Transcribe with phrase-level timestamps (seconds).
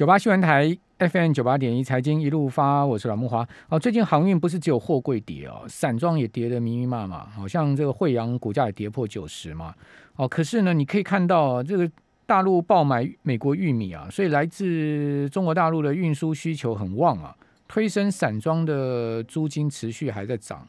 [0.00, 3.46] 九八新闻台 FM 九八点一财经一路发，我是老木华。
[3.68, 9.74] 哦，最近航运不是只有货柜跌哦，散装也跌得密密麻麻，好像这个惠阳股价也跌破九十嘛。
[10.16, 11.86] 哦，可是呢，你可以看到这个
[12.24, 17.36] 大陆爆买美国玉米啊，所以来自中国大陆的运输需求很旺啊，
[17.68, 20.66] 推升散装的租金持续还在涨。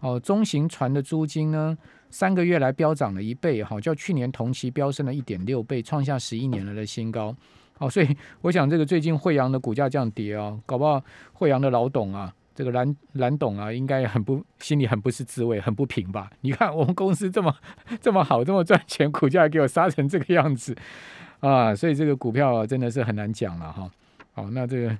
[0.00, 1.78] 哦，中型船的租金呢，
[2.10, 7.32] 三个月来飙涨了一倍，哈，较去年同期飙升了一点六倍，创下十一年来的新高。
[7.78, 16.30] 哦，所以我想这个最近惠阳的股价这样跌啊，搞不好惠阳的老董啊，这个蓝蓝董啊，应该很不心里很不是滋味，很不平吧？
[16.42, 17.54] 你看我们公司这么
[18.00, 20.76] 这么好，这么赚钱，股价给我杀成这个样子
[21.40, 21.74] 啊！
[21.74, 23.90] 所以这个股票真的是很难讲了哈。
[24.32, 24.98] 好，那这个。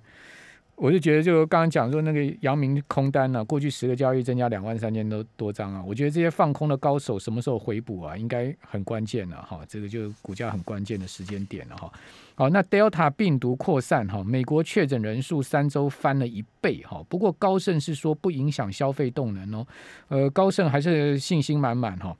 [0.82, 11.92] 我就觉得，就刚刚讲说那个阳明空单呢，过去十个交易增加两万三千多多张啊，我觉得这些放空的高手什么时候回补啊，应该很关键了哈，这个就是股价很关键的时间点了哈。
[12.34, 19.66] 好，那 Delta 病毒扩散哈，美国确诊人数三周翻了一倍哈，不过高盛是说不影响消费动能哦，
[20.08, 22.16] 呃，高盛还是信心满满哈。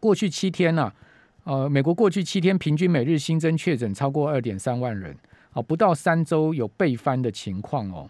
[0.00, 0.92] 过去七天呢，
[1.44, 5.16] 呃，美国过去七天平均每日新增确诊超过二点三万人。
[5.56, 8.08] 哦，不到三周有倍翻的情况哦，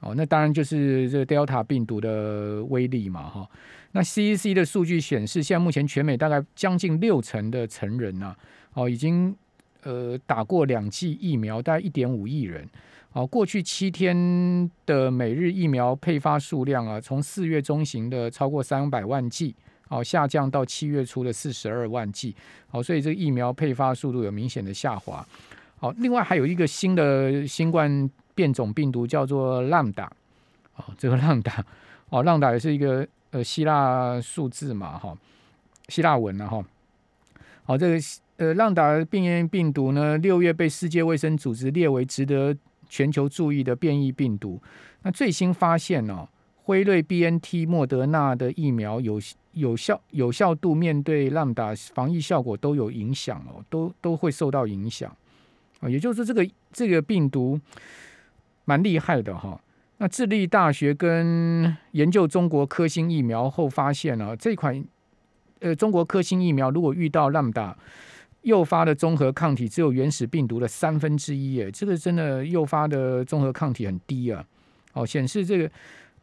[0.00, 3.46] 哦，那当然就是这个 Delta 病毒的威力嘛，哈。
[3.92, 8.34] 那 CEC 的数据显示，现在目前全美大概将近六成的成人呢，
[8.72, 9.36] 哦，已经
[9.82, 12.66] 呃打过两剂疫苗，大概一点五亿人。
[13.12, 19.54] 哦，过去七天的每日疫苗配发数量啊，从四月中旬的超过三百万剂，
[19.88, 22.34] 哦，下降到七月初的四十二万剂。
[22.70, 25.26] 哦，所以这个疫苗配发速度有明显的下滑。
[25.80, 30.12] 好，另外还有一个新的新冠变种病毒叫做浪达，
[30.76, 31.64] 哦，这个浪达，
[32.10, 35.16] 哦，浪达也是一个呃希腊数字嘛，哈，
[35.88, 36.62] 希腊文了哈。
[37.64, 37.98] 好，这个
[38.36, 42.54] 呃浪达病原病毒呢，六月被世界卫生组织列为值得
[42.90, 44.60] 全球注意的变异病毒。
[45.02, 46.28] 那最新发现呢，
[46.64, 49.18] 辉瑞、B N T、莫德纳的疫苗有
[49.52, 55.10] 有效有效度，面对浪达防疫效果都有影响哦，都都会受到影响。
[55.80, 57.58] 啊，也就是说，这个这个病毒
[58.64, 59.60] 蛮厉害的哈。
[59.98, 64.82] 那智利大学跟研究中国科兴疫苗后发现呢，这款
[65.58, 67.74] 呃中国科兴疫苗如果遇到 Lambda
[68.42, 74.42] 诱发的综合抗体，只有原始病毒的三分之一，哎，这个真的诱发的综合抗体很低啊。
[74.94, 75.70] 哦，显示这个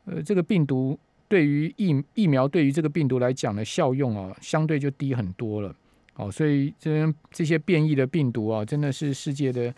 [0.06, 0.98] 呃这个病毒
[1.28, 5.76] 对于疫疫苗对于这个病毒来讲的效用啊，相对就低很多了。
[6.18, 9.72] 哦，所以这这些变异的病毒啊，真的是世界的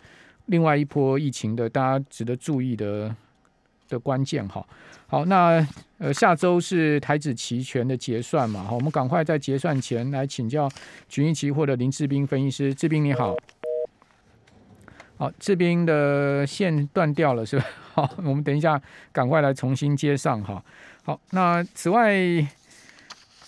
[0.46, 3.14] 另外一波疫情的大家值得注意的
[3.90, 4.66] 的关键哈。
[5.06, 5.66] 好，那
[5.98, 10.66] 呃下周是台指期权的结算嘛，好，我们赶快在结算前来请教
[11.10, 13.36] 群益期货的林志斌分析师，志斌你好。
[15.18, 17.64] 好，志斌的线断掉了是吧？
[17.92, 18.80] 好，我们等一下
[19.12, 20.64] 赶快来重新接上哈。
[21.04, 22.48] 好，那此外。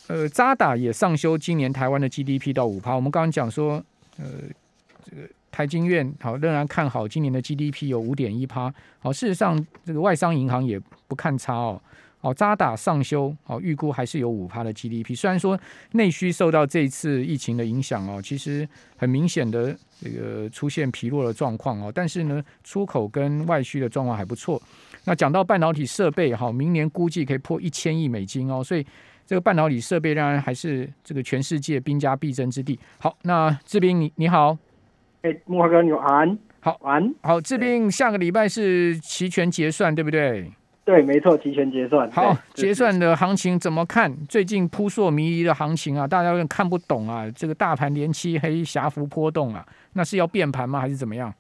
[0.09, 2.95] 呃，渣打也上修今年台湾的 GDP 到五趴。
[2.95, 3.83] 我们刚刚讲说，
[4.19, 4.25] 呃，
[5.05, 8.73] 这个台金院好仍然看好今年的 GDP 有五点一趴。
[8.99, 11.81] 好，事实上这个外商银行也不看差哦。
[12.21, 15.15] 好，渣打上修，好预估还是有五趴的 GDP。
[15.15, 15.59] 虽然说
[15.93, 24.61] 内需受到这一次疫情的影响哦，其实很明显的这个出现疲弱的状况哦，但是呢，出口跟外需的状况还不错。
[25.05, 28.85] 那讲到半导体设备，哈，明年估计可以破一千亿美金哦，所以。
[29.32, 32.78] 这个半导体设备当然还是这个全世界兵家必争之地。
[32.98, 34.54] 好，那志斌你你好，
[35.22, 40.53] 哎，木华哥你安，好安，好，志斌下个礼拜是期权结算对不对？
[40.84, 42.10] 对，没错，期权结算。
[42.10, 44.15] 好，结算的行情怎么看？
[44.26, 47.25] 最近扑朔迷离的行情啊，大家有点看不懂啊。
[47.34, 50.78] 这个大盘连七黑，狭幅波动啊，那是要变盘吗？
[50.78, 51.32] 还是怎么样？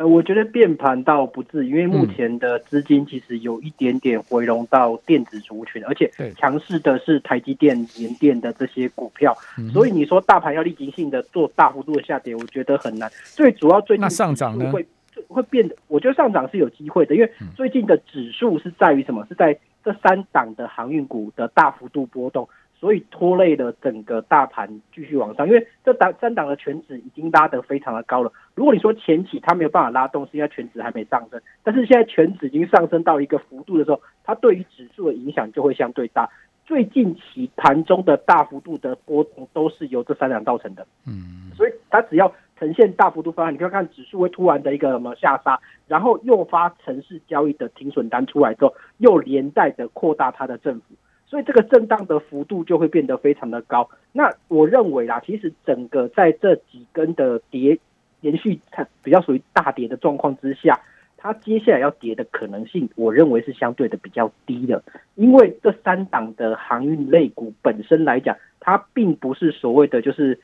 [0.00, 9.36] 呃，我觉得变盘倒不至，因为目前的资金其实有一点点回笼到电子族群，而且强势的是台积电、联电的这些股票，
[9.74, 13.10] 所以你说大盘要立即性的做大幅度的下跌，我觉得很难。
[13.24, 14.86] 最主要最近上涨呢会
[15.28, 19.26] 会变得，我觉得上涨是有机会的，因为最近的指数是在于什么？
[19.28, 22.48] 是在这三档的航运股的大幅度波动。
[22.80, 28.32] 所以拖累了整个大盘继续往上，因为这档三档的全指已经拉得非常的高了。
[28.54, 36.26] 如果你说前期它没有办法拉动，是因为全指还没上升，但是现在全指已经上升到一个幅度的时候，它对于指数的影响就会相对大。
[36.64, 40.86] 最近期盘中的大幅度的波动都是由这三档造成的。
[41.06, 50.94] 嗯，所以它只要呈现大幅度方案，你可以看指数会突然的一个什么下杀，然后诱发城市交易的停损单出来之后，又连带的扩大它的振幅。
[51.30, 53.88] 所以这个震荡的幅度就会变得非常的高。
[54.10, 57.78] 那我认为啦，其实整个在这几根的跌
[58.20, 60.80] 连续它比较属于大跌的状况之下，
[61.16, 64.82] 它接下来要跌的可能性，我认为是相对的比较低的，
[65.14, 70.36] 因为这三档的航运类股本身来讲，它并不是所谓的就是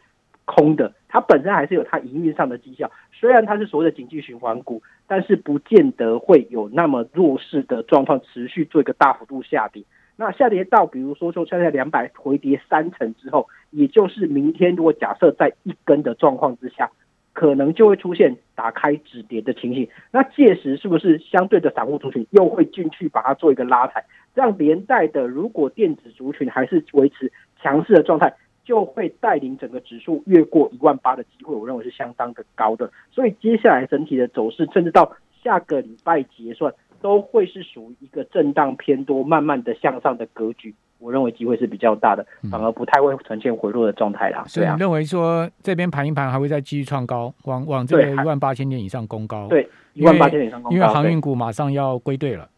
[0.45, 2.89] 空的，它本身还是有它营运上的绩效。
[3.13, 9.83] 虽然它是所谓的经济循环股，但是不见得会有那么弱势的状况持续做一个大幅度下跌。
[10.17, 16.91] 那下跌到比如说就现在两百回跌三成之后，也就是明天如果假设在一根的状况之下，
[17.33, 19.89] 可能就会出现打开止跌的情形。
[20.11, 24.05] 那届时是不是相对的散户族群又会进去把它做一个拉抬？
[24.35, 27.31] 这样连带的，如果电子族群还是维持
[27.63, 28.35] 强势的状态。
[28.67, 32.91] 就会带领整个指数越过一万八的机会，我认为是相当的高的。
[33.13, 36.75] 所以接下来整体的走势，甚至到下个礼拜结算，
[37.07, 40.75] 都会是属于一个震荡偏多、慢慢的向上的格局。
[40.99, 44.43] 我认为机会是比较大的，反而不太会呈现回落的状态啦。
[44.49, 49.47] 所以认为说这边盘一盘还会再继续创高，往往这个一万八千点以上攻高。
[49.47, 52.49] 对，一万八千点以上攻高，因为航运股马上要归队了。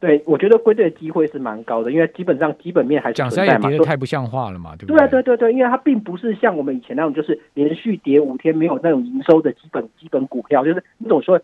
[0.00, 4.96] 对，我觉得归队的机会是蛮高的，因为基本上基本面还存在嘛，跌的太不像话了嘛，对不对？
[4.96, 11.40] 对啊，对对对，因为它并不是像我们以前那种，就是连续跌五天没有那种营收的基本基本股票，就是那种说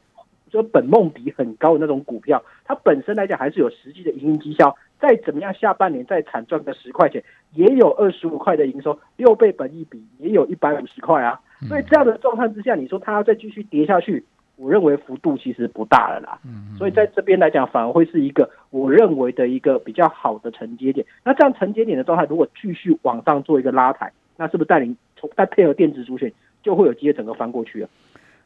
[0.51, 7.23] 说本梦比很高的那种股票，它本身来讲还是有实际的营运绩效，再怎么样下半年再惨赚个十块钱，
[7.55, 14.25] 也有二十五块的营收，六倍本一比也有一百五十块啊，所以这样的状态之下，你说它要再继续跌下去？
[14.57, 21.07] 我认为幅度其实不大了啦，嗯，所以在这边来讲，反而会是一个我认为的一个比较好的承接点。
[21.25, 26.31] 那这样承接点的状态，如果继续往上做一个拉抬，那是不是带领从再配合电子主选，
[26.63, 27.89] 就会有机会整个翻过去了？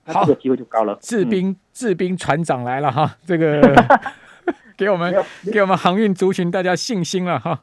[0.06, 0.96] 那这个机会就高了。
[1.00, 3.60] 制兵制兵船长来了哈， 这个
[4.76, 5.14] 给我们
[5.52, 7.60] 给我们航运族群大家信心了哈。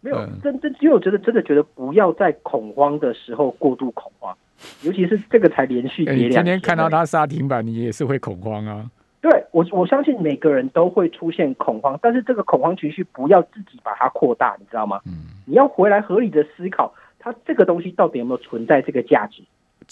[0.00, 4.36] 没有，真真，因为我觉得真的觉得不要在恐慌的时候过度恐慌。
[4.82, 8.88] 尤其是这个才连续跌两天，天看到它杀停板，你也是会恐慌啊。
[9.20, 15.00] 对我，我相信每个人都会出现恐慌，但是这个恐慌情绪不要自己把它扩大，你知道吗？
[15.06, 19.42] 嗯，你要回来合理的思考，它这个东西到底有没有存在这个价值？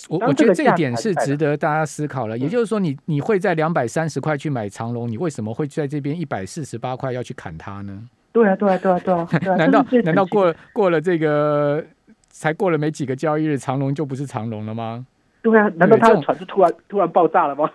[0.09, 2.39] 我我觉得这一点是值得大家思考了。
[2.39, 8.03] 也就是说，你你会在两百三十块去买长龙，你为什么会在这边一百四十八块要去砍它呢？
[8.33, 9.29] 对啊，对啊，对啊，对啊！
[9.57, 11.85] 难道难道过了过了这个？
[12.33, 15.05] 才过了没几个交易日，长龙就不是长龙了吗？
[15.43, 17.69] 对啊，难道他的船是突然突然爆炸了吗？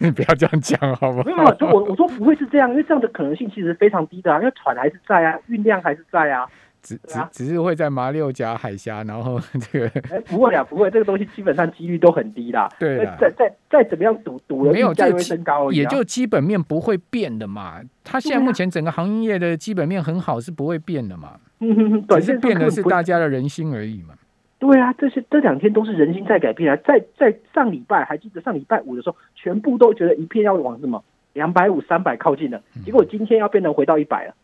[0.00, 1.22] 你 不要这样讲好吗？
[1.26, 1.38] 没有，
[1.72, 6.48] 我我说不会是这样，因为这样的可能性其实非常低的啊，因为船还是在啊，运量还是在啊，
[6.86, 12.68] 只只只是会在马六甲海峡，然后 这个哎不会啊，不会，这个东西基本上几率都很低啦。
[12.78, 17.80] 对，再再再怎么样赌赌了，没有价会升高，也就基本面不会变的嘛。
[18.04, 21.40] 它现在目前整个行业的基本面很好，是不会变的嘛。
[21.58, 24.14] 嗯哼哼，短线变的是大家的人心而已嘛。
[24.60, 26.76] 对啊，这些这两天都是人心在改变啊。
[26.86, 31.02] 在在上礼拜还记得上礼拜五的时候，全部都觉得一片要往什么
[31.32, 34.34] 两百五、三百靠近了，结果今天要变成回到一百了。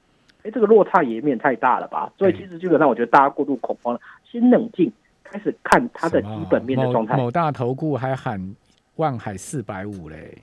[0.43, 2.13] 哎，这个落差也免太大了吧？
[2.19, 4.91] 所以其实基本上我觉得大家过度恐慌了，先冷静，
[5.23, 7.17] 开始看它的基本面的状态。
[7.17, 8.55] 某大投顾还喊
[8.97, 10.39] 万海四百五嘞。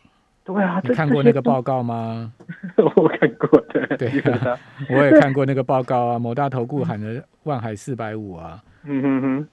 [0.45, 2.33] 对啊，你看过那个报告吗？
[2.77, 4.57] 我看过，对对啊，
[4.89, 6.17] 我也看过那个报告啊。
[6.17, 9.47] 某大投顾喊的万海四百五啊，嗯哼哼。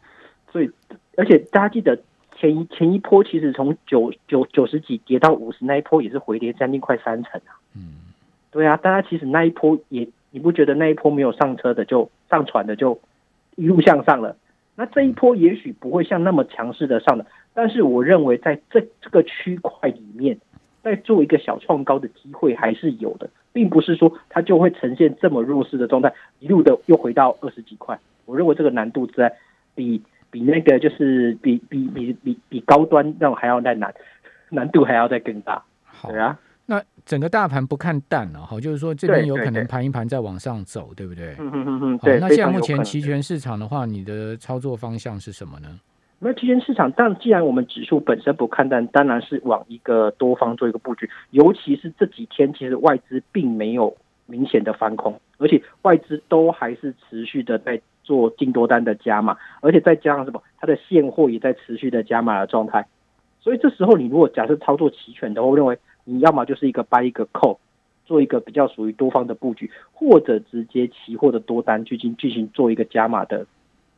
[0.50, 0.70] 所以，
[1.18, 1.98] 而且大家记得
[2.38, 7.60] 前一前一波，其实从九九九十几跌到五十那一波，也是回跌将近快三成啊。
[7.74, 7.96] 嗯，
[8.50, 13.00] 对啊，大家其实那一波也，你不觉得那一波没有上车的就上船的就
[13.54, 14.36] 一路向上了？
[14.74, 17.24] 那这一波也许不会像那么强势的上的，
[17.54, 20.36] 但是我认为在这这个区块里面。
[20.82, 27.98] 再做一个小创高的机会还是有的，并不是说它就会呈现这么弱势的状态，一路的又回到二十几块。
[28.24, 29.34] 我认为这个难度在
[29.74, 30.00] 比
[30.30, 33.92] 比那个就是比比比比比高端那种还要再难，
[34.48, 35.64] 难度还要再更大。
[35.82, 41.34] 好啊，那整个大盘不看淡了，哈，就是说这边有可能盘一盘再往上走，对不对？
[41.38, 41.98] 嗯嗯嗯嗯。
[41.98, 45.68] 对，那现在目前期权市场的话，你的操作方向是什么呢？
[46.18, 51.08] 那期权市场，但既然我们指数本身不看淡，当然是往一个多方做一个布局。
[51.30, 62.86] 尤其是这几天，其实外资并没有明显的翻空，而且外资都还是持续的在做净多单的加码，而且再加上什么，它的现货也在持续的加码的状态。
[63.40, 67.58] 所以这时候，你如果假设操作期权的话，我认为你要么就是一个 buy 一个 call，
[68.06, 73.46] 做一个比较属于多方的布局，或者直接期货的多单去进进行做一个加码的。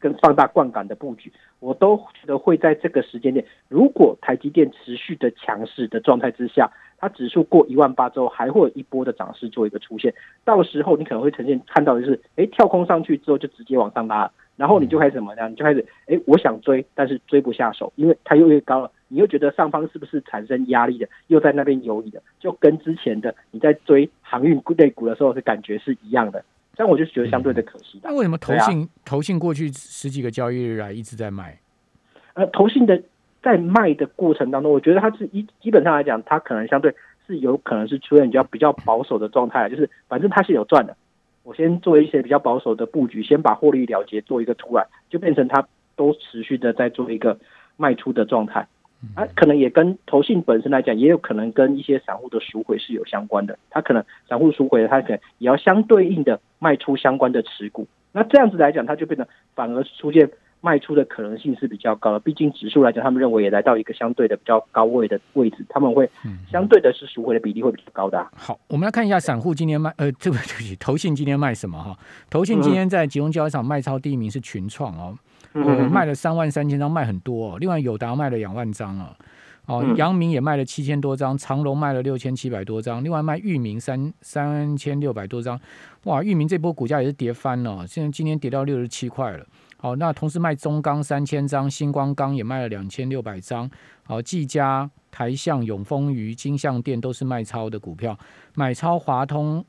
[0.01, 3.45] 跟放大杠杆的布局，我都觉得会在这个时间点。
[3.67, 10.15] 如果台积电持续的强势的状态之下，它指数过一万八之后，还会有一波的涨势做一个出现。
[10.45, 15.51] 到时候你可能会呈现看到的是，哎，跳空上去之后就直接往上拉，然后你就开始怎么样？
[15.51, 26.45] 你就开始，哎，我想追，但是追不下手，因为它又越高了，你又觉得上方是不是产生压力的，又在那边游移的，就跟之前的你在追航运类股的时候的感觉是一样的。
[26.77, 28.01] 这样我就觉得相对的可惜。
[28.03, 31.59] 那为什么投信投信过去十几个交易日来一直在卖？
[32.35, 33.03] 呃，投信的
[33.43, 36.95] 在卖的过程当中，我觉得它是一基本上来讲，它可能相对
[37.27, 40.97] 是有可能是出现比较比较保守的状态，就是反正它是有赚的。
[41.49, 47.39] 我先做一些比较保守的布局，先把获利了结做一个出来，就变成它都持续的在做一个
[47.79, 48.69] 卖出的状态。
[49.15, 53.59] 啊，可能也跟投信本身来讲，也有可能跟一些散户的赎回是有相关的。
[53.71, 57.89] 它可能散户赎回，它可能也要相对应的卖出相关的持股。
[58.13, 60.31] 那这样子来讲，它就变得反而出现。
[60.61, 66.11] 卖出的可能性是比较高的，毕竟指数来讲，他们认为也来到一个相对的比较高位的位置，他们会
[66.51, 68.27] 相对的是赎回的比例会比较高的。
[68.35, 71.97] 好，我们来看一下散户今天卖，呃，这 个对不起，投信今天卖什么哈？
[72.29, 75.17] 投信今天在集中交易场卖超第一名是群创哦，
[75.53, 77.53] 呃，卖了三万三千张，卖很多。
[77.53, 77.59] 哦。
[77.61, 79.15] 另外友达卖了两万张哦，
[79.67, 85.61] 哦，阳明也卖了七千多张，长隆卖了六千七百多张，另外卖域名三三千六百多张，
[86.05, 89.47] 哇，域名这波股价也是跌翻了，现在今天跌到六十七块了。
[89.81, 93.71] 好，那同时卖中钢三千张，星光钢也卖了两千六百张。
[94.03, 98.19] 好，技嘉、台象、永丰余、金象店都是卖超的股票，
[98.55, 99.65] 买超华通、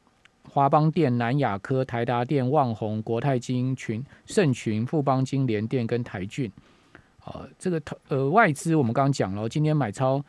[0.50, 6.52] 华邦电、南亚科、台达电、旺宏、国泰金群、盛群、富邦金联电跟台骏。
[7.20, 10.20] 好，这个投呃外资我们刚刚讲了，今天买超。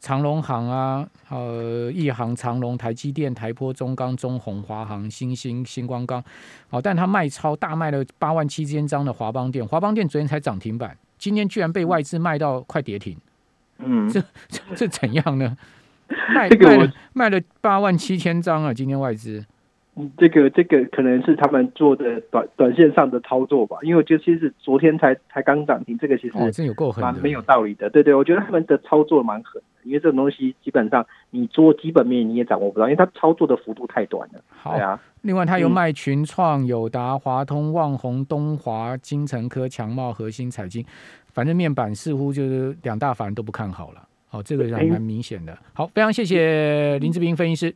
[0.00, 6.22] 长隆行啊，呃，亿航、长隆、台积电、台波、中钢、中宏、华航、新兴、星光钢，
[6.70, 13.16] 哦，但它卖超大卖了八万七千张的华邦电，华邦电昨天才涨停板，今天居然被外资卖到快跌停，
[13.78, 14.22] 嗯，这
[14.74, 15.56] 这怎样呢？
[16.34, 19.44] 卖卖了卖了八万七千张啊，今天外资。
[20.16, 27.90] 这个这个可能是他们做的短短线上的操作吧，因为我觉得其实昨天才才刚涨停，这个其实真有够狠，蛮没有道理的。
[27.90, 34.40] 对对，我觉得他们的操作蛮狠的，因为这种东西基本上你做基本面你也掌握不到，因为它操作的幅度太短了。
[34.48, 40.84] 好啊，另外它有卖群创、友达、华通、旺宏、东华、金城科、强茂、核心、彩金，
[41.32, 44.06] 反正面板似乎就是两大法人都不看好了。
[44.28, 45.56] 好，这个还蛮明显的。
[45.72, 47.74] 好，非常谢谢林志斌分析师。